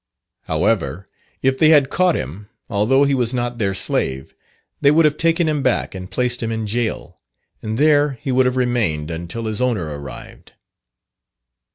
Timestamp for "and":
5.93-6.09, 7.61-7.77